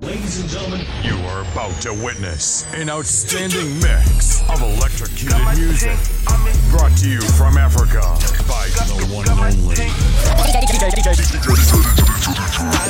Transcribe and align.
Ladies 0.00 0.40
and 0.40 0.48
gentlemen, 0.48 0.86
you 1.02 1.14
are 1.28 1.42
about 1.52 1.80
to 1.82 1.92
witness 1.92 2.66
an 2.74 2.90
outstanding 2.90 3.78
mix 3.80 4.42
of 4.48 4.60
electrocuted 4.62 5.38
music 5.56 5.96
brought 6.70 6.96
to 6.98 7.08
you 7.08 7.20
from 7.20 7.56
Africa 7.56 8.00
by 8.48 8.68
the 8.86 9.06
one 9.14 9.28
and 9.28 9.40
only 9.40 9.76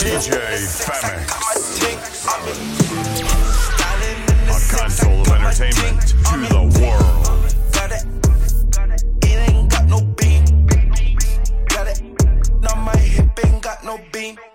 DJ 0.00 0.56
Femix. 0.66 1.26
A 4.48 4.76
console 4.76 5.20
of 5.20 5.28
entertainment 5.28 6.00
to 6.08 6.36
the 6.48 6.80
world. 6.80 7.31
no 13.92 14.00
beam. 14.10 14.51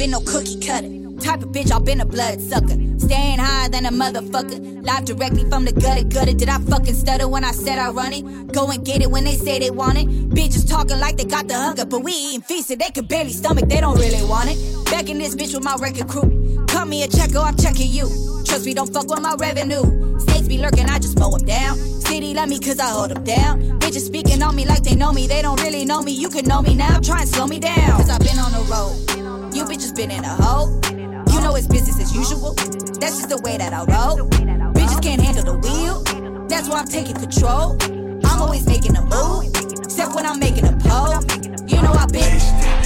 been 0.00 0.12
no 0.12 0.20
cookie 0.20 0.58
cutter. 0.58 0.88
Type 1.20 1.42
of 1.42 1.50
bitch, 1.50 1.70
I've 1.70 1.84
been 1.84 2.00
a 2.00 2.06
bloodsucker. 2.06 2.74
Staying 2.98 3.38
higher 3.38 3.68
than 3.68 3.84
a 3.84 3.90
motherfucker. 3.90 4.82
Live 4.82 5.04
directly 5.04 5.46
from 5.50 5.66
the 5.66 5.72
gutter, 5.72 6.04
gutter. 6.04 6.32
Did 6.32 6.48
I 6.48 6.58
fucking 6.58 6.94
stutter 6.94 7.28
when 7.28 7.44
I 7.44 7.52
said 7.52 7.78
I 7.78 7.90
run 7.90 8.14
it? 8.14 8.50
Go 8.50 8.70
and 8.70 8.82
get 8.82 9.02
it 9.02 9.10
when 9.10 9.24
they 9.24 9.34
say 9.34 9.58
they 9.58 9.70
want 9.70 9.98
it. 9.98 10.08
Bitches 10.30 10.66
talking 10.66 10.98
like 10.98 11.18
they 11.18 11.26
got 11.26 11.48
the 11.48 11.54
hunger, 11.54 11.84
but 11.84 12.02
we 12.02 12.12
eating 12.12 12.40
feasted. 12.40 12.78
They 12.78 12.88
can 12.88 13.04
barely 13.04 13.32
stomach, 13.32 13.68
they 13.68 13.78
don't 13.78 13.98
really 13.98 14.26
want 14.26 14.48
it. 14.50 14.56
Back 14.86 15.10
in 15.10 15.18
this 15.18 15.34
bitch 15.34 15.54
with 15.54 15.64
my 15.64 15.76
record 15.76 16.08
crew. 16.08 16.64
Cut 16.66 16.88
me 16.88 17.02
a 17.02 17.06
check 17.06 17.34
or 17.34 17.40
I'm 17.40 17.58
checking 17.58 17.90
you. 17.92 18.08
Trust 18.46 18.64
me, 18.64 18.72
don't 18.72 18.90
fuck 18.90 19.06
with 19.10 19.20
my 19.20 19.34
revenue. 19.38 19.84
Snakes 20.20 20.48
be 20.48 20.56
lurking, 20.56 20.88
I 20.88 20.98
just 20.98 21.18
mow 21.18 21.30
them 21.36 21.46
down. 21.46 21.76
City 21.76 22.32
love 22.32 22.48
me 22.48 22.58
cause 22.58 22.78
I 22.78 22.88
hold 22.88 23.10
them 23.10 23.22
down. 23.24 23.78
Bitches 23.80 24.06
speaking 24.06 24.42
on 24.42 24.56
me 24.56 24.64
like 24.64 24.82
they 24.82 24.94
know 24.94 25.12
me. 25.12 25.26
They 25.26 25.42
don't 25.42 25.60
really 25.60 25.84
know 25.84 26.00
me. 26.00 26.12
You 26.12 26.30
can 26.30 26.46
know 26.46 26.62
me 26.62 26.74
now. 26.74 27.00
Try 27.00 27.20
and 27.20 27.28
slow 27.28 27.46
me 27.46 27.60
down. 27.60 27.98
Cause 28.00 28.08
I've 28.08 28.20
been 28.20 28.38
on 28.38 28.52
the 28.52 28.64
road. 28.72 29.19
You 29.52 29.64
bitches 29.64 29.94
been 29.94 30.10
in 30.12 30.24
a 30.24 30.28
hole. 30.28 30.80
You 30.90 31.40
know 31.40 31.56
it's 31.56 31.66
business 31.66 32.00
as 32.00 32.14
usual. 32.14 32.54
That's 32.54 33.16
just 33.16 33.28
the 33.28 33.40
way 33.42 33.56
that 33.56 33.72
I 33.72 33.78
roll. 33.78 34.28
Bitches 34.72 35.02
can't 35.02 35.20
handle 35.20 35.42
the 35.42 35.58
wheel. 35.58 36.46
That's 36.48 36.68
why 36.68 36.78
I'm 36.78 36.86
taking 36.86 37.16
control. 37.16 37.76
I'm 38.24 38.40
always 38.40 38.64
making 38.66 38.96
a 38.96 39.02
move. 39.02 39.50
Except 39.84 40.14
when 40.14 40.24
I'm 40.24 40.38
making 40.38 40.66
a 40.66 40.76
pole. 40.78 41.20
You 41.66 41.82
know 41.82 41.92
I've 41.92 42.12
been. 42.12 42.79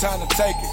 time 0.00 0.26
to 0.26 0.28
take 0.34 0.56
it. 0.56 0.72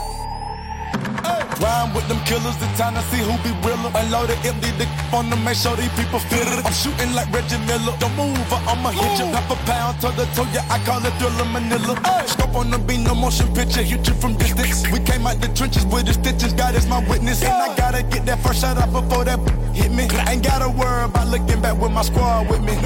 Hey. 1.19 1.43
Rhyme 1.59 1.91
with 1.93 2.07
them 2.07 2.19
killers, 2.23 2.55
the 2.63 2.67
time 2.79 2.95
to 2.95 3.03
see 3.11 3.19
who 3.19 3.35
be 3.43 3.51
realer. 3.59 3.91
Unloaded 3.91 4.39
empty 4.47 4.71
dick 4.79 4.87
on 5.13 5.29
them, 5.29 5.43
make 5.43 5.57
sure 5.59 5.75
these 5.75 5.91
people 5.99 6.19
feel 6.31 6.47
it. 6.47 6.63
I'm 6.63 6.71
shooting 6.71 7.11
like 7.11 7.27
Reggie 7.35 7.59
Miller. 7.67 7.91
Don't 7.99 8.15
move, 8.15 8.39
or 8.47 8.61
I'ma 8.63 8.95
hit 8.95 9.19
you. 9.19 9.27
Half 9.35 9.51
a 9.51 9.55
pound, 9.67 9.99
toe 9.99 10.15
to 10.15 10.23
toe, 10.31 10.47
yeah, 10.55 10.63
I 10.71 10.79
call 10.87 11.03
it 11.03 11.11
thriller 11.19 11.43
Manila. 11.51 11.99
Hey. 12.07 12.27
Scope 12.27 12.55
on 12.55 12.71
them, 12.71 12.87
be 12.87 12.95
no 13.03 13.13
motion 13.13 13.53
picture, 13.53 13.83
hit 13.83 14.07
you 14.07 14.13
from 14.13 14.37
distance. 14.37 14.87
We 14.93 14.99
came 15.03 15.27
out 15.27 15.41
the 15.41 15.49
trenches 15.49 15.85
with 15.85 16.05
the 16.05 16.13
stitches, 16.13 16.53
God 16.53 16.75
is 16.75 16.87
my 16.87 17.03
witness. 17.09 17.41
Yeah. 17.41 17.51
And 17.51 17.71
I 17.71 17.75
gotta 17.75 18.03
get 18.03 18.25
that 18.27 18.39
first 18.39 18.61
shot 18.61 18.77
out 18.77 18.93
before 18.93 19.25
that 19.25 19.39
hit 19.75 19.91
me. 19.91 20.07
Ain't 20.31 20.43
gotta 20.43 20.69
worry 20.69 21.03
about 21.03 21.27
looking 21.27 21.59
back 21.61 21.75
with 21.75 21.91
my 21.91 22.03
squad 22.03 22.49
with 22.49 22.63
me. 22.63 22.79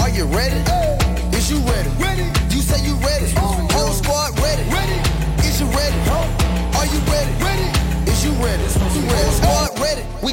Are 0.00 0.10
you 0.10 0.26
ready? 0.26 0.60
Hey. 0.68 0.97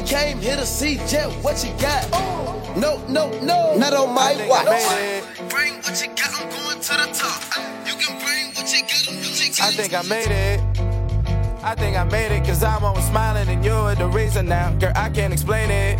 Came 0.06 0.38
here 0.38 0.56
to 0.56 0.64
see 0.64 0.96
Jet. 1.08 1.28
What 1.42 1.64
you 1.64 1.72
got? 1.80 2.08
No, 2.76 3.04
no, 3.08 3.28
no. 3.40 3.76
Not 3.76 3.92
on 3.92 4.14
my 4.14 4.46
watch. 4.48 4.66
Bring 5.50 5.74
what 5.82 6.00
you 6.00 6.08
got. 6.14 6.30
I'm 6.40 6.48
going 6.48 6.80
to 6.80 6.92
the 6.92 7.10
top. 7.12 7.42
You 7.86 7.94
can 7.96 8.14
bring 8.24 8.54
what 8.54 8.72
you 8.72 8.82
got. 8.82 9.06
What 9.06 9.40
you 9.40 9.48
got. 9.48 9.60
I 9.60 9.70
think 9.72 9.92
I 9.94 10.02
made 10.02 10.30
it. 10.30 10.60
I 11.62 11.74
think 11.74 11.96
I 11.96 12.04
made 12.04 12.30
it 12.30 12.44
cause 12.44 12.62
I'm 12.62 12.84
always 12.84 13.04
smiling 13.06 13.48
and 13.48 13.64
you're 13.64 13.94
the 13.96 14.06
reason 14.06 14.46
now. 14.46 14.72
Girl, 14.74 14.92
I 14.94 15.10
can't 15.10 15.32
explain 15.32 15.70
it. 15.70 15.98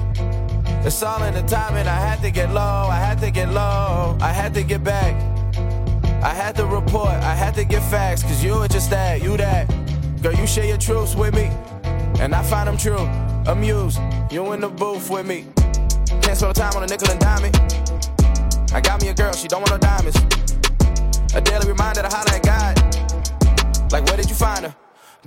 It's 0.86 1.02
all 1.02 1.22
in 1.24 1.34
the 1.34 1.42
timing. 1.42 1.88
I 1.88 1.98
had 1.98 2.22
to 2.22 2.30
get 2.30 2.52
low. 2.52 2.60
I 2.88 2.96
had 2.96 3.18
to 3.18 3.32
get 3.32 3.50
low. 3.50 4.16
I 4.20 4.32
had 4.32 4.54
to 4.54 4.62
get 4.62 4.84
back. 4.84 5.16
I 6.22 6.32
had 6.32 6.54
to 6.56 6.66
report. 6.66 7.08
I 7.08 7.34
had 7.34 7.56
to 7.56 7.64
get 7.64 7.82
facts 7.90 8.22
cause 8.22 8.44
you 8.44 8.54
were 8.54 8.68
just 8.68 8.90
that. 8.90 9.22
You 9.22 9.36
that. 9.38 9.66
Girl, 10.22 10.34
you 10.34 10.46
share 10.46 10.66
your 10.66 10.78
truths 10.78 11.16
with 11.16 11.34
me. 11.34 11.50
And 12.20 12.32
I 12.32 12.42
find 12.44 12.68
them 12.68 12.76
true. 12.76 13.08
Amused. 13.48 14.00
You 14.32 14.52
in 14.52 14.60
the 14.60 14.68
booth 14.68 15.08
with 15.08 15.24
me. 15.24 15.46
Can't 16.20 16.36
spend 16.36 16.56
time 16.56 16.74
on 16.74 16.82
a 16.82 16.86
nickel 16.86 17.08
and 17.08 17.20
dime. 17.20 17.46
I 18.74 18.80
got 18.80 19.00
me 19.00 19.08
a 19.08 19.14
girl, 19.14 19.32
she 19.32 19.46
don't 19.46 19.62
want 19.62 19.70
no 19.70 19.78
diamonds. 19.78 20.18
A 21.32 21.40
daily 21.40 21.68
reminder 21.70 22.02
to 22.02 22.10
holler 22.10 22.34
at 22.34 22.42
God. 22.42 23.92
Like, 23.92 24.04
where 24.06 24.16
did 24.16 24.28
you 24.28 24.34
find 24.34 24.66
her? 24.66 24.74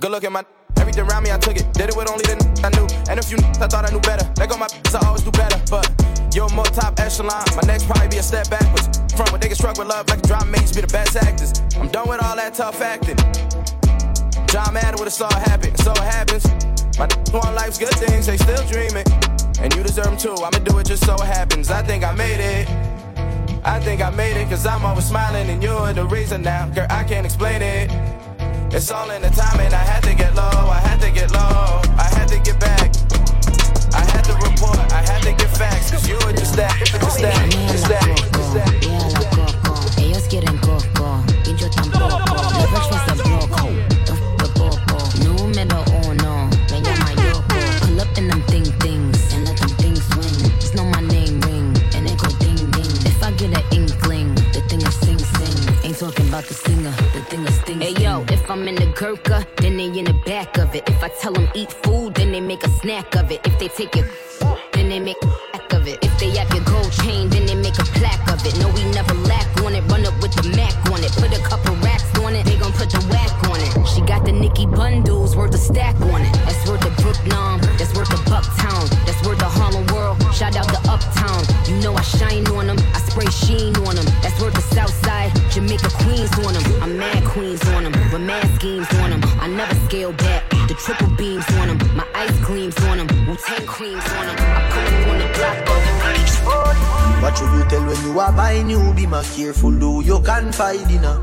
Good 0.00 0.10
look 0.10 0.24
at 0.24 0.32
my 0.32 0.44
everything 0.76 1.08
around 1.08 1.22
me, 1.22 1.32
I 1.32 1.38
took 1.38 1.56
it. 1.56 1.72
Did 1.72 1.88
it 1.88 1.96
with 1.96 2.10
only 2.10 2.24
the 2.24 2.36
I 2.60 2.68
knew. 2.76 2.84
And 3.08 3.18
if 3.18 3.30
you 3.32 3.38
I 3.56 3.66
thought 3.66 3.88
I 3.88 3.90
knew 3.90 4.00
better. 4.00 4.28
Let 4.36 4.50
go 4.50 4.56
my 4.58 4.68
I 4.68 5.06
always 5.06 5.22
do 5.22 5.30
better. 5.30 5.56
But 5.70 5.88
you're 6.34 6.50
more 6.50 6.68
top 6.76 7.00
echelon. 7.00 7.44
My 7.56 7.64
next 7.64 7.86
probably 7.86 8.08
be 8.08 8.18
a 8.18 8.22
step 8.22 8.50
backwards. 8.50 9.00
Front 9.16 9.32
where 9.32 9.40
niggas 9.40 9.56
struck 9.56 9.78
with 9.78 9.88
love 9.88 10.06
like 10.10 10.20
drama 10.28 10.44
mates 10.44 10.72
be 10.76 10.82
the 10.82 10.92
best 10.92 11.16
actors. 11.16 11.56
I'm 11.80 11.88
done 11.88 12.06
with 12.06 12.22
all 12.22 12.36
that 12.36 12.52
tough 12.52 12.82
acting. 12.82 13.16
John 14.52 14.74
Madden 14.74 15.00
would 15.00 15.08
have 15.08 15.16
saw 15.16 15.32
happen. 15.32 15.74
So 15.76 15.92
it 15.92 16.04
happens. 16.04 16.69
My 16.98 17.08
want 17.32 17.54
life's 17.54 17.78
good 17.78 17.94
things, 17.94 18.26
they 18.26 18.36
still 18.36 18.64
dreaming. 18.66 19.04
And 19.60 19.74
you 19.74 19.82
deserve 19.82 20.06
them 20.06 20.16
too. 20.16 20.34
I'ma 20.34 20.58
do 20.64 20.78
it 20.78 20.86
just 20.86 21.04
so 21.04 21.14
it 21.14 21.26
happens. 21.26 21.70
I 21.70 21.82
think 21.82 22.04
I 22.04 22.12
made 22.12 22.40
it. 22.40 22.68
I 23.64 23.78
think 23.78 24.00
I 24.00 24.10
made 24.10 24.36
it 24.36 24.48
cause 24.48 24.64
I'm 24.66 24.84
always 24.84 25.04
smiling 25.04 25.50
and 25.50 25.62
you're 25.62 25.92
the 25.92 26.06
reason 26.06 26.42
now. 26.42 26.66
Girl, 26.68 26.86
I 26.88 27.04
can't 27.04 27.26
explain 27.26 27.60
it. 27.60 27.90
It's 28.72 28.90
all 28.90 29.10
in 29.10 29.20
the 29.20 29.28
timing. 29.30 29.72
I 29.74 29.84
had 29.84 30.02
to 30.04 30.14
get 30.14 30.34
low, 30.34 30.42
I 30.42 30.80
had 30.80 31.00
to 31.02 31.10
get 31.10 31.30
low, 31.30 31.82
I 31.98 32.08
had 32.16 32.28
to 32.28 32.38
get 32.38 32.58
back. 32.58 32.90
I 33.92 34.00
had 34.12 34.24
to 34.24 34.34
report, 34.34 34.78
I 34.92 35.02
had 35.02 35.22
to 35.22 35.32
get 35.32 35.50
facts 35.56 35.90
cause 35.90 36.08
you 36.08 36.14
were 36.24 36.32
just 36.32 36.56
that, 36.56 36.74
just 36.78 37.20
that, 37.20 37.50
just 37.68 37.88
that, 37.88 38.16
just 38.32 38.54
that. 38.54 38.90
Ellos 39.98 40.26
quieren 40.28 40.58
coco. 40.58 41.22
Y 41.44 41.54
yo 41.56 41.68
tampoco. 41.68 42.30
Then 59.00 59.78
they 59.78 59.86
in 59.98 60.04
the 60.04 60.20
back 60.26 60.58
of 60.58 60.74
it. 60.74 60.86
If 60.86 61.02
I 61.02 61.08
tell 61.08 61.32
them 61.32 61.48
eat 61.54 61.72
food, 61.72 62.14
then 62.16 62.32
they 62.32 62.40
make 62.40 62.62
a 62.64 62.68
snack 62.68 63.16
of 63.16 63.30
it. 63.30 63.40
If 63.46 63.58
they 63.58 63.68
take 63.68 63.96
it, 63.96 64.04
then 64.72 64.90
they 64.90 65.00
make 65.00 65.16
should 97.40 97.52
you 97.56 97.64
tell 97.70 97.84
when 97.86 98.00
you 98.04 98.20
are 98.20 98.32
buying 98.32 98.66
new? 98.66 98.92
Be 98.94 99.06
my 99.06 99.22
careful, 99.34 99.72
do 99.72 100.02
you 100.04 100.20
can 100.20 100.52
find 100.52 100.86
dinner. 100.88 101.16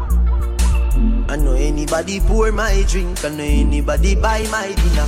I 1.30 1.36
know 1.36 1.54
anybody 1.54 2.20
pour 2.22 2.52
my 2.52 2.84
drink, 2.88 3.24
I 3.24 3.30
know 3.30 3.44
anybody 3.44 4.16
buy 4.16 4.42
my 4.50 4.74
dinner. 4.74 5.08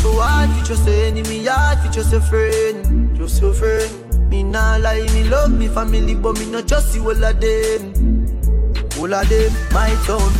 So 0.00 0.12
hard 0.16 0.48
for 0.50 0.64
just 0.64 0.88
a 0.88 0.94
enemy, 1.08 1.44
hard 1.44 1.80
for 1.80 1.92
just 1.92 2.14
a 2.14 2.20
friend, 2.20 3.16
just 3.16 3.42
a 3.42 3.52
friend. 3.52 4.30
Me 4.30 4.42
nah 4.42 4.76
lie, 4.76 5.06
me 5.12 5.24
love 5.24 5.52
me 5.52 5.68
family, 5.68 6.14
but 6.14 6.38
me 6.38 6.46
not 6.50 6.66
just 6.66 6.92
see 6.92 7.00
all 7.00 7.24
of 7.24 7.40
them. 7.40 7.92
All 8.98 9.12
of 9.12 9.28
them, 9.28 9.52
my 9.72 9.90
town. 10.06 10.32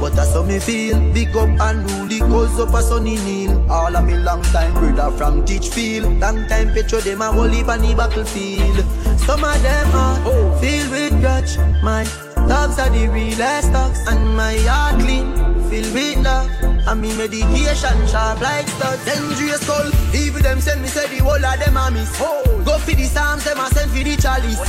But 0.00 0.16
that's 0.16 0.32
how 0.32 0.42
me 0.42 0.58
feel. 0.58 0.98
Big 1.12 1.36
up 1.36 1.48
and 1.48 1.90
rule 1.90 2.28
cause 2.28 2.60
up 2.60 2.74
a 2.74 2.82
sunny 2.82 3.16
kneel. 3.16 3.70
All 3.70 3.94
of 3.94 4.04
me 4.04 4.16
long 4.16 4.42
time 4.42 4.72
brother 4.74 5.16
from 5.16 5.44
Teachfield. 5.44 6.20
Long 6.20 6.46
time 6.48 6.72
petro 6.72 7.00
them 7.00 7.22
a 7.22 7.30
whole 7.30 7.48
heap 7.48 7.68
on 7.68 7.80
the 7.80 7.94
battlefield. 7.94 8.84
Some 9.26 9.42
of 9.42 9.62
them 9.62 9.90
are 9.94 10.60
filled 10.60 10.90
with 10.90 11.20
grudge. 11.20 11.56
My 11.82 12.04
dogs 12.46 12.78
are 12.78 12.90
the 12.90 13.08
realest 13.08 13.72
dogs. 13.72 14.06
And 14.06 14.36
my 14.36 14.54
heart 14.68 15.00
clean, 15.00 15.32
filled 15.70 15.94
with 15.94 16.18
love. 16.22 16.50
And 16.86 17.00
me 17.00 17.16
medication 17.16 18.06
sharp 18.06 18.42
like 18.42 18.68
studs. 18.68 19.02
Dangerous 19.06 19.64
call. 19.66 19.88
Even 20.14 20.42
them 20.42 20.60
send 20.60 20.82
me 20.82 20.88
say 20.88 21.08
the 21.08 21.24
whole 21.24 21.42
of 21.42 21.58
them 21.58 21.76
a 21.76 21.90
miss. 21.90 22.12
Go 22.18 22.76
for 22.78 22.92
the 22.92 23.04
psalms, 23.04 23.44
them 23.44 23.58
a 23.58 23.66
send 23.72 23.90
for 23.90 24.04
the 24.04 24.14
chalice. 24.16 24.60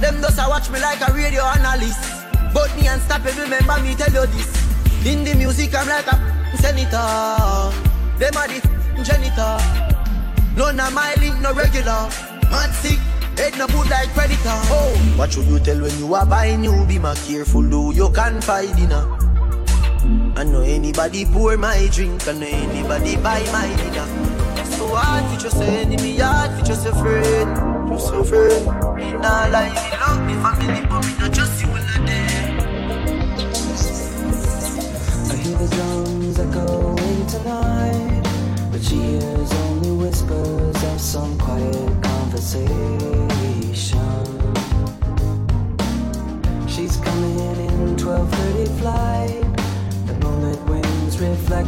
Them 0.00 0.22
just 0.22 0.38
a 0.38 0.48
watch 0.48 0.70
me 0.70 0.80
like 0.80 1.06
a 1.06 1.12
radio 1.12 1.44
analyst. 1.44 2.00
But 2.54 2.74
me 2.76 2.86
unstoppable, 2.88 3.42
remember 3.42 3.76
me 3.82 3.94
tell 3.94 4.08
you 4.08 4.24
this. 4.32 4.48
In 5.04 5.22
the 5.22 5.34
music, 5.34 5.74
I'm 5.74 5.86
like 5.86 6.06
a 6.06 6.16
senator. 6.56 7.76
Them 8.16 8.36
are 8.40 8.48
the 8.48 9.04
janitor. 9.04 9.60
None 10.56 10.80
of 10.80 10.94
my 10.94 11.14
link, 11.20 11.38
no 11.40 11.52
regular. 11.52 12.08
Mad 12.48 12.72
sick, 12.72 12.98
head 13.38 13.56
no 13.56 13.66
good 13.68 13.88
like 13.88 14.10
predator. 14.10 14.58
Oh, 14.74 15.14
what 15.16 15.32
should 15.32 15.46
you 15.46 15.58
tell 15.60 15.80
when 15.80 15.96
you 15.98 16.12
are 16.14 16.26
buying 16.26 16.64
you? 16.64 16.84
Be 16.86 16.98
more 16.98 17.14
careful, 17.14 17.62
though 17.62 17.90
you 17.92 18.10
can 18.10 18.40
find 18.40 18.74
dinner. 18.76 19.06
I 20.36 20.44
know 20.44 20.62
anybody 20.62 21.24
pour 21.24 21.56
my 21.56 21.88
drink, 21.92 22.26
I 22.28 22.32
know 22.32 22.46
anybody 22.46 23.16
buy 23.16 23.40
my 23.52 23.68
dinner. 23.76 24.06
So 24.76 24.88
hard 24.94 25.24
for 25.30 25.40
just 25.40 25.56
an 25.56 25.68
enemy, 25.68 26.18
hard 26.18 26.58
for 26.58 26.64
just 26.64 26.86
a 26.86 26.92
friend, 26.92 27.88
just 27.90 28.12
a 28.12 28.24
friend. 28.24 28.64
Me 28.96 29.12
nah 29.12 29.46
lie, 29.54 29.70
me 29.70 29.84
love 30.02 30.20
me 30.26 30.34
family, 30.42 30.86
but 30.88 31.04
me 31.06 31.12
not 31.18 31.32
just 31.32 31.62
you 31.62 31.68
all 31.68 31.76
of 31.76 32.06
them. 32.06 32.58
I 35.30 35.36
hear 35.42 35.56
the 35.58 35.68
drums 35.74 36.38
echoing 36.38 37.26
tonight, 37.26 38.22
but 38.70 38.82
she 38.82 38.96
hears 38.96 39.52
only 39.52 39.90
whispers 39.90 40.84
of 40.84 41.00
some 41.00 41.38
quiet 41.38 42.02
conversation. 42.02 42.97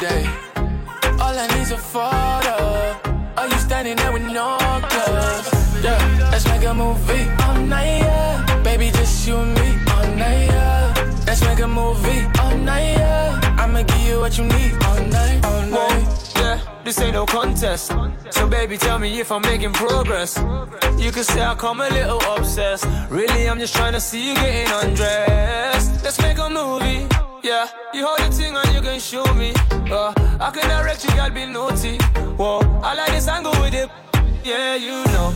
All 0.00 0.06
I 1.36 1.48
need's 1.56 1.72
a 1.72 1.76
photo. 1.76 2.94
Are 3.36 3.48
you 3.48 3.58
standing 3.58 3.96
there 3.96 4.12
with 4.12 4.22
no 4.22 4.56
clothes? 4.56 5.82
Yeah, 5.82 6.28
let's 6.30 6.46
make 6.46 6.62
a 6.62 6.72
movie 6.72 7.28
all 7.42 7.60
night, 7.62 8.02
yeah. 8.02 8.62
Baby, 8.62 8.92
just 8.92 9.26
you 9.26 9.34
and 9.38 9.52
me 9.54 9.76
all 9.90 10.06
night, 10.14 10.46
yeah. 10.46 10.94
Let's 11.26 11.42
make 11.42 11.58
a 11.58 11.66
movie 11.66 12.24
all 12.40 12.56
night, 12.58 12.92
yeah. 12.92 13.56
I'ma 13.58 13.82
give 13.82 14.00
you 14.06 14.20
what 14.20 14.38
you 14.38 14.44
need 14.44 14.72
all 14.84 15.02
night, 15.06 15.44
all 15.44 15.62
night. 15.66 16.32
Yeah, 16.36 16.60
this 16.84 17.00
ain't 17.00 17.14
no 17.14 17.26
contest. 17.26 17.90
So 18.30 18.46
baby, 18.46 18.78
tell 18.78 19.00
me 19.00 19.18
if 19.18 19.32
I'm 19.32 19.42
making 19.42 19.72
progress. 19.72 20.38
You 20.96 21.10
could 21.10 21.26
say 21.26 21.42
I 21.42 21.56
come 21.56 21.80
a 21.80 21.88
little 21.88 22.22
obsessed. 22.36 22.86
Really, 23.10 23.48
I'm 23.48 23.58
just 23.58 23.74
trying 23.74 23.94
to 23.94 24.00
see 24.00 24.28
you 24.28 24.34
getting 24.36 24.72
undressed. 24.74 26.04
Let's 26.04 26.20
make 26.22 26.38
a 26.38 26.48
movie. 26.48 27.17
Yeah, 27.48 27.66
you 27.94 28.04
hold 28.06 28.18
the 28.18 28.30
thing 28.30 28.54
and 28.54 28.74
you 28.74 28.82
can 28.82 29.00
show 29.00 29.24
me. 29.32 29.54
Uh, 29.90 30.12
I 30.38 30.50
can 30.52 30.68
direct 30.68 31.02
you, 31.02 31.10
girl, 31.16 31.30
be 31.30 31.46
naughty. 31.46 31.96
Whoa, 32.36 32.58
I 32.84 32.92
like 32.92 33.08
this 33.12 33.26
angle 33.26 33.52
with 33.52 33.72
it. 33.72 33.88
Yeah, 34.44 34.74
you 34.76 35.02
know. 35.14 35.32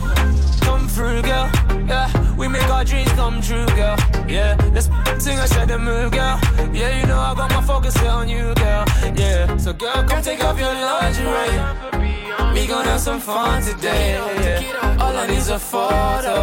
Come 0.61 0.87
through, 0.87 1.23
girl. 1.23 1.49
Yeah, 1.89 2.35
we 2.35 2.47
make 2.47 2.69
our 2.69 2.85
dreams 2.85 3.11
come 3.13 3.41
true, 3.41 3.65
girl. 3.73 3.97
Yeah, 4.27 4.55
let's 4.75 4.89
sing 5.17 5.39
a 5.39 5.47
share 5.47 5.65
the 5.65 5.79
move, 5.79 6.11
girl. 6.11 6.39
Yeah, 6.71 6.99
you 6.99 7.07
know 7.07 7.17
I 7.17 7.33
got 7.33 7.49
my 7.49 7.63
focus 7.63 7.97
on 8.03 8.29
you, 8.29 8.53
girl. 8.61 8.85
Yeah, 9.17 9.57
so 9.57 9.73
girl, 9.73 10.03
come 10.03 10.21
take 10.21 10.43
off 10.43 10.59
your 10.59 10.71
lingerie. 10.71 12.53
We 12.53 12.67
gon' 12.67 12.85
have 12.85 12.99
some 12.99 13.21
fun 13.21 13.63
today. 13.63 14.21
Yeah. 14.37 14.97
All 14.99 15.17
I 15.17 15.25
need's 15.25 15.49
a 15.49 15.57
photo. 15.57 16.37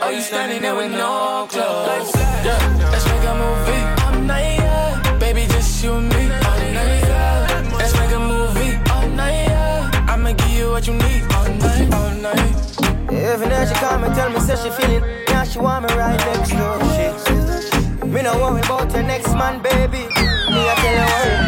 Are 0.00 0.12
you 0.12 0.20
standing 0.20 0.62
there 0.62 0.76
with 0.76 0.92
no 0.92 1.48
clothes? 1.50 2.14
Yeah, 2.46 2.88
let's 2.92 3.04
make 3.04 3.24
a 3.24 3.34
movie. 3.34 4.02
Baby, 4.28 4.61
you 5.82 5.94
and 5.94 6.08
me. 6.08 6.24
All 6.24 6.30
night, 6.30 7.02
yeah. 7.08 7.74
Let's 7.76 7.94
make 7.98 8.12
a 8.12 8.18
movie. 8.18 8.76
All 8.90 9.08
night, 9.08 9.46
yeah. 9.48 10.06
I'ma 10.08 10.32
give 10.32 10.50
you 10.50 10.70
what 10.70 10.86
you 10.86 10.94
need. 10.94 11.22
All 11.34 11.48
night, 11.48 11.94
all 11.94 12.10
night. 12.10 12.62
Every 13.12 13.48
night 13.48 13.68
she 13.68 13.74
come 13.74 14.04
and 14.04 14.14
tell 14.14 14.30
me, 14.30 14.40
say 14.40 14.56
she 14.56 14.70
feeling 14.70 15.02
Now 15.28 15.44
she 15.44 15.58
want 15.58 15.86
me 15.86 15.94
right 15.94 16.18
next 16.18 16.50
door 16.50 16.78
She 16.92 18.06
Me 18.06 18.22
no 18.22 18.36
worry 18.36 18.60
about 18.60 18.90
your 18.92 19.04
next 19.04 19.32
man, 19.34 19.62
baby 19.62 20.08
Me 20.08 20.60
I 20.70 20.74
tell 20.82 20.96
her 20.96 21.36
worry 21.36 21.41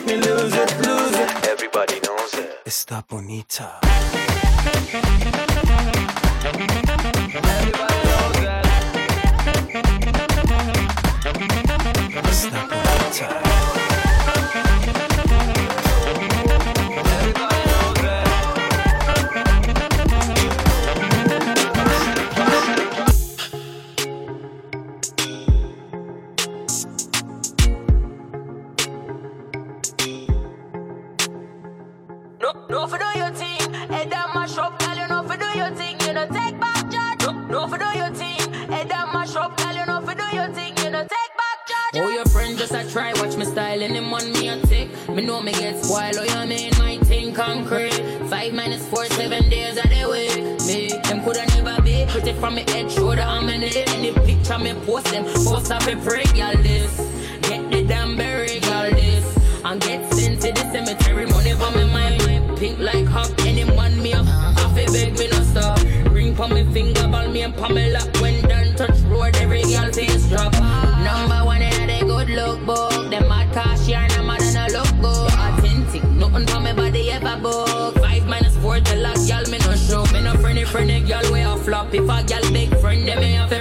make 0.00 0.16
me 0.16 0.26
lose 0.26 0.54
it, 0.54 0.76
lose 0.86 1.18
it. 1.18 1.48
Everybody 1.48 2.00
knows 2.00 2.34
it. 2.34 2.50
Está 2.64 3.04
bonita. 3.08 3.80
Está 12.30 12.66
bonita 12.66 14.09
post 54.90 55.12
them, 55.12 55.24
post 55.24 55.70
up 55.70 55.82
a 55.86 55.92
y'all 56.34 56.56
this. 56.62 56.96
Get 57.42 57.70
the 57.70 57.84
damn 57.86 58.18
y'all 58.18 58.90
this. 58.90 59.24
And 59.64 59.80
get 59.80 60.12
sent 60.12 60.40
to 60.42 60.52
the 60.52 60.64
cemetery, 60.72 61.26
money 61.26 61.52
for 61.52 61.70
me 61.76 61.84
mind. 61.84 62.58
Pink 62.58 62.78
like 62.78 63.06
hawk, 63.06 63.30
any 63.46 63.64
man 63.64 64.02
me 64.02 64.12
up. 64.12 64.26
Half 64.26 64.76
a 64.76 64.86
beg 64.92 65.16
me 65.18 65.28
no 65.28 65.40
stop. 65.42 65.78
Ring 66.12 66.34
for 66.34 66.48
me 66.48 66.64
finger, 66.72 67.06
ball 67.06 67.28
me 67.28 67.42
and 67.42 67.54
Pamela. 67.54 68.00
When 68.20 68.42
done 68.48 68.74
touch 68.74 68.98
road, 69.02 69.36
every 69.36 69.62
girl 69.62 69.92
face 69.92 70.28
drop. 70.28 70.52
Number 71.06 71.44
one 71.44 71.62
in 71.62 71.86
the 71.86 72.00
good 72.04 72.30
look 72.30 72.64
book. 72.66 73.10
Them 73.10 73.28
mad 73.28 73.52
cash 73.54 73.88
and 73.88 74.12
I'm 74.12 74.26
mad 74.26 74.42
and 74.42 74.58
I 74.58 74.66
look 74.76 74.90
good. 75.00 75.30
Authentic, 75.46 76.04
nothing 76.04 76.46
for 76.48 76.60
me 76.60 76.72
body 76.72 77.12
ever 77.12 77.36
book. 77.40 77.96
Five 77.98 78.26
minus 78.26 78.56
four, 78.56 78.80
tell 78.80 79.06
a 79.06 79.14
girl 79.14 79.44
me 79.52 79.58
no 79.58 79.74
show. 79.76 80.04
Me 80.12 80.20
no 80.20 80.34
friendly, 80.34 80.64
friendly 80.64 81.00
girl 81.00 81.32
way 81.32 81.42
a 81.42 81.56
flop. 81.56 81.94
If 81.94 82.08
a 82.08 82.24
girl 82.24 82.52
big 82.52 82.76
friend, 82.80 83.06
them 83.06 83.20
me 83.20 83.32
have 83.34 83.52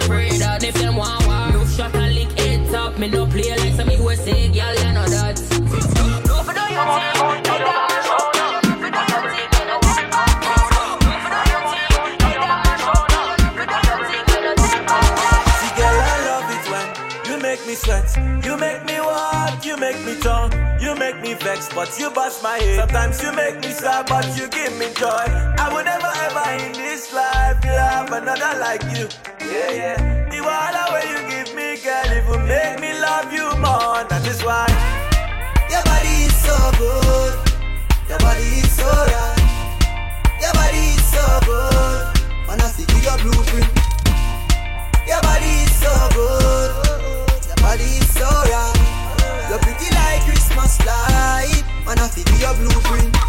Me 3.00 3.08
no 3.08 3.26
play 3.26 3.50
like 3.56 3.74
some 3.76 3.90
USA 3.92 4.50
girl, 4.50 4.76
you 4.76 4.92
know 4.92 5.08
that. 5.08 5.40
No 6.28 6.44
you 17.26 17.42
make 17.42 17.66
me 17.66 17.74
sweat. 17.76 18.18
You 18.44 18.58
make 18.58 18.84
me 18.84 19.00
walk, 19.00 19.66
you 19.66 19.78
make 19.78 20.04
me 20.04 20.20
talk, 20.20 20.54
you 20.82 20.94
make 20.96 21.22
me 21.22 21.36
vex, 21.36 21.70
but 21.74 21.98
you 21.98 22.10
bust 22.12 22.44
my 22.44 22.58
head. 22.58 22.80
Sometimes 22.80 23.24
you 23.24 23.32
make 23.32 23.62
me 23.62 23.70
sad, 23.70 24.08
but 24.10 24.26
you 24.38 24.50
give 24.50 24.78
me 24.78 24.88
joy. 24.96 25.08
I 25.08 25.72
would 25.74 25.86
never 25.86 26.12
ever 26.28 26.66
in 26.66 26.74
this 26.74 27.14
life 27.14 27.64
love 27.64 28.12
another 28.12 28.60
like 28.60 28.84
you. 28.84 29.08
Yeah, 29.40 29.72
yeah. 29.72 30.20
The 30.30 30.94
way 30.94 31.10
you 31.10 31.29
will 32.30 32.40
make 32.46 32.80
me 32.80 32.94
love 33.02 33.34
you 33.34 33.50
more. 33.58 34.06
That 34.06 34.24
is 34.30 34.44
why. 34.46 34.70
Your 35.74 35.84
body 35.90 36.30
is 36.30 36.36
so 36.46 36.56
good. 36.78 37.34
Your 38.10 38.20
body 38.22 38.62
is 38.62 38.70
so 38.70 38.86
right. 38.86 39.42
Your 40.38 40.54
body 40.54 40.84
is 40.94 41.06
so 41.10 41.26
good. 41.50 42.02
Wanna 42.48 42.70
see 42.70 42.86
your 43.02 43.18
blueprint. 43.18 43.74
Your 45.10 45.22
body 45.26 45.54
is 45.66 45.74
so 45.82 45.94
good. 46.14 46.70
Your 47.50 47.60
body 47.66 47.90
is 47.98 48.10
so 48.14 48.30
right. 48.54 48.78
You're 49.50 49.64
pretty 49.66 49.90
like 49.98 50.22
Christmas 50.30 50.78
light. 50.86 51.64
Wanna 51.86 52.06
see 52.14 52.26
your 52.38 52.54
blueprint 52.54 53.20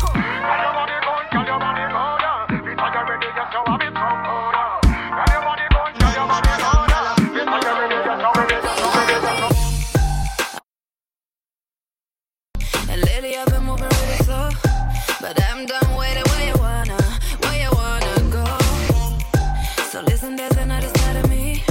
of 20.72 21.28
me. 21.28 21.62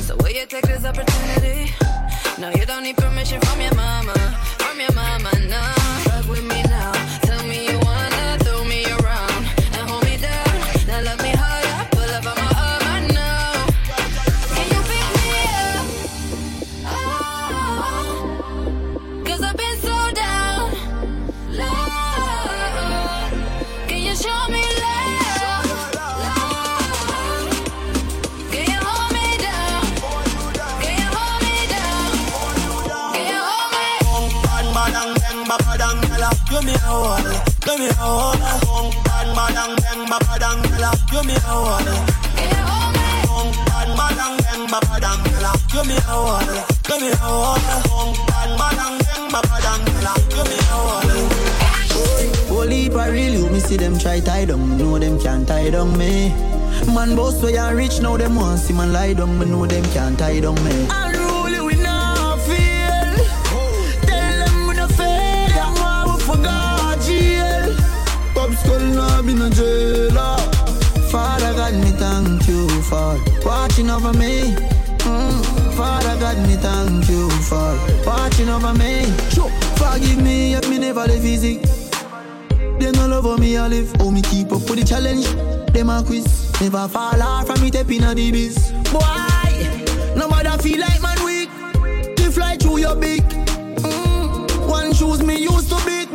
So 0.00 0.16
will 0.16 0.30
you 0.30 0.46
take 0.46 0.66
this 0.66 0.84
opportunity? 0.84 1.70
No, 2.38 2.50
you 2.50 2.64
don't 2.64 2.82
need 2.82 2.96
permission 2.96 3.40
from 3.42 3.60
your 3.60 3.74
mama, 3.74 4.14
from 4.58 4.80
your 4.80 4.92
mama, 4.92 5.30
no. 5.48 5.60
Fuck 6.04 6.28
with 6.28 6.44
me 6.44 6.57
babadang 40.18 40.62
gala, 40.64 40.92
you 41.12 41.22
me. 41.24 41.36
Holy 52.48 53.60
see 53.60 53.76
them 53.76 53.98
try 53.98 54.20
tie 54.20 54.44
down, 54.44 54.78
know 54.78 54.98
them 54.98 55.18
can't 55.20 55.46
tie 55.46 55.70
down 55.70 55.96
me. 55.98 56.30
Man 56.94 57.16
boss 57.16 57.42
way 57.42 57.56
and 57.56 57.76
rich 57.76 58.00
now 58.00 58.16
them 58.16 58.36
want 58.36 58.58
see 58.60 58.72
man 58.72 58.92
lie 58.92 59.14
down, 59.14 59.38
me 59.38 59.46
know 59.46 59.66
them 59.66 59.84
can't 59.92 60.18
tie 60.18 60.40
down 60.40 60.54
me. 60.64 61.07
Over 73.98 74.16
me. 74.16 74.54
Mm. 74.98 75.74
Father 75.76 76.18
God 76.20 76.38
me 76.46 76.54
thank 76.56 77.08
you 77.08 77.28
for 77.50 77.76
watching 78.06 78.48
over 78.48 78.72
me. 78.74 79.02
Sure. 79.30 79.50
Forgive 79.76 80.22
me 80.22 80.54
if 80.54 80.68
me 80.70 80.78
never 80.78 81.04
live 81.06 81.24
easy. 81.24 81.56
They 82.78 82.92
no 82.92 83.08
love 83.08 83.24
how 83.24 83.36
me 83.36 83.56
I 83.56 83.66
live, 83.66 83.92
how 83.96 84.10
me 84.10 84.22
keep 84.22 84.52
up 84.52 84.62
with 84.70 84.78
the 84.78 84.84
challenge. 84.84 85.26
Them 85.72 85.90
a 85.90 86.02
quiz, 86.04 86.26
never 86.60 86.86
fall 86.86 87.22
off 87.22 87.46
from 87.46 87.60
me 87.60 87.68
in 87.68 88.04
a 88.04 88.14
the 88.14 88.30
biz. 88.30 88.70
Boy, 88.92 90.14
nobody 90.16 90.50
feel 90.62 90.80
like 90.80 91.02
man 91.02 91.18
weak. 91.24 91.50
To 92.16 92.30
fly 92.30 92.56
through 92.56 92.78
your 92.78 92.94
beak. 92.94 93.24
Mm. 93.82 94.68
One 94.68 94.92
shoes 94.94 95.22
me 95.24 95.42
used 95.42 95.70
to 95.70 95.76
beat, 95.86 96.07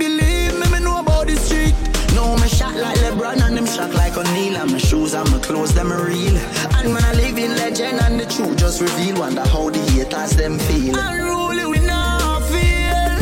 No, 2.75 2.79
me 2.79 2.95
shot 2.95 2.95
like 2.95 2.97
LeBron 2.99 3.41
and 3.47 3.57
them 3.57 3.65
shot 3.65 3.93
like 3.93 4.17
O'Neal. 4.17 4.57
And 4.57 4.71
my 4.71 4.77
shoes 4.77 5.13
and 5.13 5.29
my 5.31 5.39
clothes, 5.39 5.73
them 5.73 5.91
are 5.91 6.05
real. 6.05 6.35
And 6.77 6.93
when 6.93 7.03
I 7.03 7.13
live 7.13 7.37
in 7.37 7.51
legend 7.55 7.99
and 8.01 8.19
the 8.19 8.25
truth 8.25 8.57
just 8.57 8.81
reveal, 8.81 9.19
wonder 9.19 9.41
how 9.47 9.69
the 9.69 9.79
haters 9.91 10.35
them 10.35 10.57
feel. 10.59 10.95
Unruly 10.97 11.65
we 11.65 11.79
not 11.85 12.41
feel. 12.43 13.17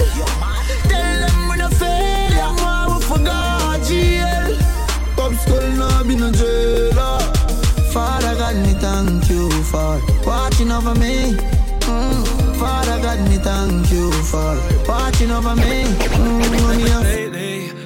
Tell 0.90 1.20
them 1.28 1.50
we 1.50 1.58
no 1.58 1.70
fail. 1.70 2.30
Them 2.30 2.56
want 2.58 2.94
we 2.96 3.02
forgot 3.06 3.88
jail. 3.88 4.58
Pop 5.16 5.34
skull 5.34 5.70
now 5.82 6.04
be 6.04 6.16
no 6.16 6.32
jailer. 6.32 7.20
Father 7.92 8.34
God, 8.36 8.56
me 8.66 8.74
thank 8.80 9.30
you 9.30 9.50
for 9.64 10.00
watching 10.26 10.72
over 10.72 10.96
me. 10.96 11.36
Mm. 11.92 12.56
Father 12.58 13.02
God, 13.02 13.20
me 13.30 13.38
thank 13.38 13.92
you 13.92 14.12
for 14.32 14.56
watching 14.88 15.32
over 15.32 15.56
me. 15.58 15.84
Mm, 16.16 16.78
me 16.78 16.92
a- 16.92 17.00
Lately, 17.02 17.51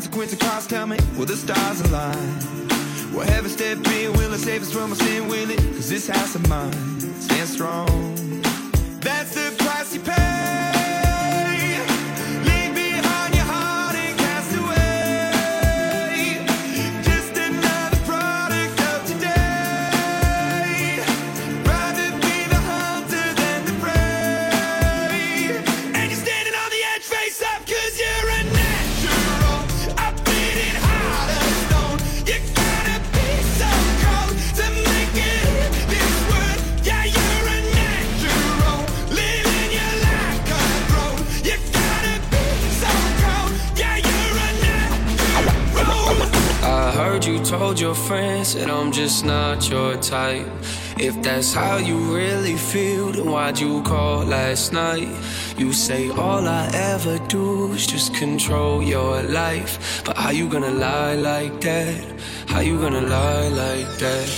consequence 0.00 0.32
of 0.32 0.38
cost, 0.38 0.70
tell 0.70 0.86
me, 0.86 0.96
will 1.18 1.26
the 1.26 1.36
stars 1.36 1.82
align? 1.82 2.16
Will 3.12 3.20
heaven 3.20 3.50
step 3.50 3.76
in, 3.88 4.14
will 4.14 4.32
it 4.32 4.38
save 4.38 4.62
us 4.62 4.72
from 4.72 4.92
our 4.92 4.96
sin, 4.96 5.28
will 5.28 5.50
it? 5.50 5.58
Cause 5.58 5.90
this 5.90 6.08
house 6.08 6.34
of 6.34 6.48
mine 6.48 6.72
stands 7.20 7.52
strong. 7.52 7.86
That's 9.00 9.34
the 9.34 9.54
price 9.58 9.94
you 9.94 10.00
pay. 10.00 10.29
Your 47.80 47.94
friends 47.94 48.54
that 48.54 48.68
I'm 48.68 48.92
just 48.92 49.24
not 49.24 49.70
your 49.70 49.96
type. 49.96 50.46
If 50.98 51.22
that's 51.22 51.54
how 51.54 51.78
you 51.78 51.96
really 52.14 52.56
feel, 52.56 53.10
then 53.12 53.30
why'd 53.30 53.58
you 53.58 53.82
call 53.82 54.24
last 54.24 54.72
night? 54.72 55.08
You 55.56 55.72
say 55.72 56.10
all 56.10 56.46
I 56.46 56.70
ever 56.74 57.18
do 57.28 57.72
is 57.72 57.86
just 57.86 58.14
control 58.14 58.82
your 58.82 59.22
life. 59.22 60.02
But 60.04 60.18
how 60.18 60.30
you 60.30 60.48
gonna 60.48 60.72
lie 60.72 61.14
like 61.14 61.60
that? 61.62 62.04
How 62.48 62.60
you 62.60 62.78
gonna 62.78 63.00
lie 63.00 63.48
like 63.48 63.88
that? 63.98 64.28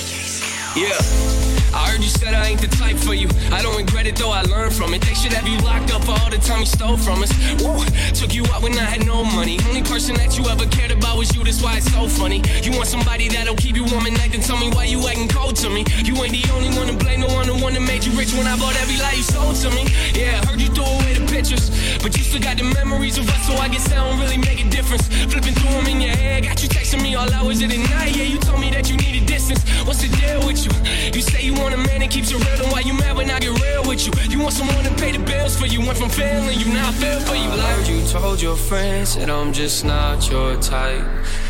Yeah. 0.77 1.52
I 1.75 1.89
heard 1.89 2.03
you 2.03 2.09
said 2.09 2.35
I 2.35 2.49
ain't 2.49 2.61
the 2.61 2.69
type 2.69 2.97
for 2.97 3.15
you. 3.15 3.29
I 3.51 3.63
don't 3.63 3.77
regret 3.77 4.07
it 4.07 4.17
though, 4.17 4.31
I 4.31 4.43
learned 4.43 4.75
from 4.75 4.95
it. 4.95 5.01
They 5.03 5.15
should 5.15 5.33
have 5.33 5.49
you 5.49 5.59
locked 5.61 5.93
up 5.93 6.05
for 6.05 6.13
all 6.13 6.31
the 6.31 6.39
time 6.39 6.61
you 6.61 6.67
stole 6.67 6.97
from 6.97 7.23
us. 7.23 7.33
Woo, 7.63 7.81
took 8.13 8.35
you 8.35 8.45
out 8.53 8.63
when 8.63 8.77
I 8.79 8.85
had 8.85 9.07
no 9.07 9.25
money. 9.25 9.59
Only 9.69 9.83
person 9.83 10.15
that 10.17 10.37
you 10.37 10.45
ever 10.49 10.67
cared 10.67 10.91
about 10.91 11.17
was 11.17 11.35
you, 11.35 11.45
that's 11.45 11.63
why 11.63 11.77
it's 11.77 11.91
so 11.93 12.09
funny. 12.09 12.43
You 12.63 12.73
want 12.73 12.89
somebody 12.89 13.29
that'll 13.29 13.57
keep 13.57 13.77
you 13.77 13.85
warm 13.85 14.07
at 14.07 14.13
night, 14.13 14.33
then 14.33 14.41
tell 14.41 14.59
me 14.59 14.69
why 14.71 14.85
you 14.85 15.01
acting 15.09 15.29
cold 15.29 15.57
to 15.57 15.71
me. 15.71 15.85
You 16.05 16.15
ain't 16.23 16.33
the 16.33 16.45
only 16.53 16.71
one 16.77 16.89
to 16.89 16.97
blame, 16.97 17.21
no 17.21 17.29
one 17.33 17.47
the 17.47 17.57
one 17.57 17.73
that 17.73 17.83
made 17.83 18.05
you 18.05 18.13
rich 18.13 18.33
when 18.35 18.47
I 18.47 18.57
bought 18.59 18.77
every 18.77 18.99
lie 18.99 19.17
you 19.17 19.23
sold 19.23 19.57
to 19.65 19.71
me. 19.71 19.89
Yeah, 20.13 20.41
I 20.43 20.47
heard 20.47 20.61
you 20.61 20.69
throw 20.69 20.85
away 20.85 21.15
the 21.15 21.25
pictures, 21.25 21.73
but 22.03 22.17
you 22.17 22.23
still 22.23 22.43
got 22.43 22.59
the 22.59 22.69
memories 22.77 23.17
of 23.17 23.29
us, 23.29 23.47
so 23.47 23.55
I 23.57 23.69
guess 23.69 23.91
I 23.91 23.97
don't 23.97 24.21
really 24.21 24.39
make 24.39 24.61
a 24.61 24.69
difference. 24.69 25.09
Flipping 25.33 25.55
through 25.55 25.81
them 25.81 25.87
in 25.87 26.01
your 26.01 26.17
head, 26.17 26.45
got 26.45 26.63
you 26.63 26.69
texting 26.69 27.03
me 27.03 27.15
all 27.15 27.31
hours 27.33 27.63
of 27.63 27.71
the 27.71 27.79
night. 27.97 28.17
Yeah, 28.17 28.29
you 28.29 28.39
told 28.39 28.61
me 28.61 28.71
that 28.71 28.91
you 28.91 28.97
needed 28.97 29.27
distance. 29.27 29.65
What's 29.87 30.03
the 30.03 30.11
deal 30.21 30.45
with 30.47 30.61
you? 30.65 30.73
You 31.15 31.23
say 31.23 31.43
you 31.43 31.55
want 31.55 31.62
want 31.63 31.75
a 31.75 31.79
man 31.79 32.01
that 32.01 32.11
keeps 32.11 32.31
you 32.31 32.39
real, 32.39 32.57
then 32.57 32.71
why 32.71 32.81
you 32.81 32.95
mad 32.95 33.17
when 33.17 33.31
I 33.31 33.39
get 33.39 33.55
real 33.63 33.83
with 33.87 34.05
you? 34.05 34.13
You 34.29 34.41
want 34.41 34.55
someone 34.55 34.85
to 34.85 34.95
pay 34.95 35.13
the 35.13 35.21
bills 35.21 35.59
for 35.59 35.67
you, 35.67 35.81
went 35.81 35.97
from 35.97 36.11
failing 36.11 36.59
you, 36.59 36.67
now 36.73 36.89
I 36.89 36.93
feel 36.93 37.21
for 37.21 37.37
you. 37.37 37.49
Like 37.49 37.89
you 37.89 38.05
told 38.07 38.43
your 38.43 38.57
friends 38.57 39.17
that 39.17 39.31
I'm 39.31 39.53
just 39.53 39.85
not 39.85 40.29
your 40.31 40.57
type. 40.61 41.07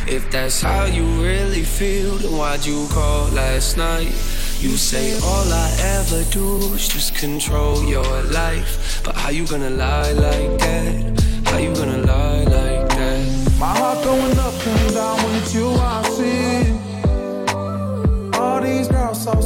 If 0.07 0.31
that's 0.31 0.61
how 0.61 0.85
you 0.85 1.05
really 1.23 1.63
feel, 1.63 2.17
then 2.17 2.37
why'd 2.37 2.65
you 2.67 2.87
call 2.91 3.29
last 3.29 3.77
night? 3.77 4.13
You 4.61 4.77
say 4.77 5.19
all 5.25 5.53
I 5.53 5.69
ever 5.99 6.23
do 6.31 6.57
is 6.75 6.89
just 6.89 7.15
control 7.17 7.83
your 7.85 8.23
life. 8.25 9.03
But 9.05 9.17
how 9.17 9.31
you 9.31 9.47
gonna 9.47 9.71
lie 9.71 10.13
like 10.13 10.59
that? 10.59 11.23
How 11.47 11.59
you 11.59 11.75
gonna 11.75 11.99
lie 11.99 12.45
like 12.45 12.89
that? 12.89 13.57
My 13.59 13.75
heart 13.77 14.05
going 14.05 14.39
up 14.39 14.67
and 14.67 14.95
down 14.95 15.17
when 15.25 15.53
you. 15.53 16.02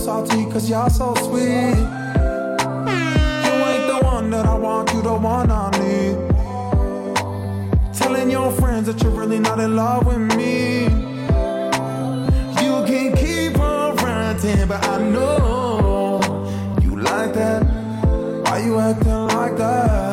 salty 0.07 0.45
cause 0.53 0.71
y'all 0.71 0.89
so 0.89 1.13
sweet. 1.17 1.75
You 3.47 3.57
ain't 3.71 3.87
the 3.93 3.99
one 4.05 4.31
that 4.31 4.47
I 4.47 4.55
want, 4.55 4.93
you 4.95 5.03
the 5.03 5.13
one 5.13 5.51
I 5.51 5.69
need. 5.81 6.17
Telling 7.93 8.31
your 8.31 8.53
friends 8.53 8.87
that 8.87 9.03
you're 9.03 9.11
really 9.11 9.41
not 9.41 9.59
in 9.59 9.75
love 9.75 10.07
with 10.07 10.23
me. 10.37 10.85
You 12.63 12.75
can 12.87 13.17
keep 13.17 13.59
on 13.59 13.97
ranting, 13.97 14.69
but 14.69 14.81
I 14.87 15.03
know 15.11 16.21
you 16.83 17.01
like 17.01 17.35
that. 17.35 17.65
Why 18.45 18.59
you 18.65 18.79
acting 18.79 19.27
like 19.37 19.57
that? 19.57 20.06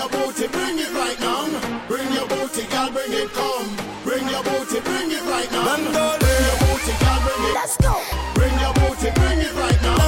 your 0.00 0.08
booty, 0.08 0.48
bring 0.48 0.78
it 0.78 0.92
right 0.94 1.20
now. 1.20 1.44
Bring 1.86 2.10
your 2.12 2.26
booty, 2.26 2.64
girl, 2.72 2.90
bring 2.90 3.12
it, 3.12 3.28
come. 3.32 3.68
Bring 4.02 4.26
your 4.28 4.42
booty, 4.42 4.80
bring 4.80 5.10
it 5.10 5.22
right 5.28 5.50
now. 5.52 5.76
Bring 5.76 6.40
your 6.48 6.58
booty, 6.64 6.94
girl, 7.04 7.20
bring 7.26 7.42
it. 7.48 7.54
Let's 7.54 7.76
go. 7.76 7.94
Bring 8.34 8.54
your 8.64 8.72
booty, 8.80 9.10
bring 9.20 9.40
it 9.44 9.54
right 9.54 9.80
now. 9.82 10.00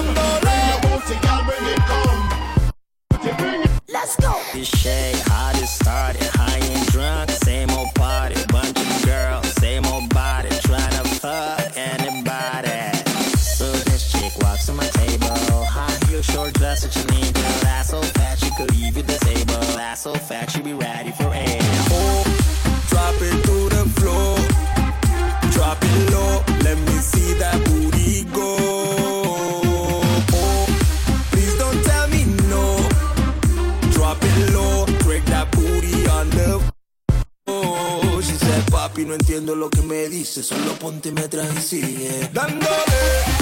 Bring 0.44 0.62
your 0.72 0.80
booty, 0.86 1.16
girl, 1.24 1.42
bring 1.48 1.66
it, 1.74 1.80
come. 1.90 2.20
Let's 3.88 4.16
go. 4.16 4.32
lo 39.54 39.70
que 39.70 39.82
me 39.82 40.08
dices, 40.08 40.46
solo 40.46 40.78
ponte 40.78 41.10
y 41.10 41.12
me 41.12 41.28
traes 41.28 41.72
y 41.72 41.80
sigue 41.80 42.30
dándole. 42.32 43.41